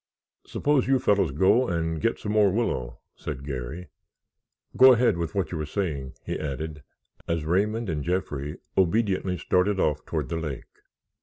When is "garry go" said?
3.45-4.93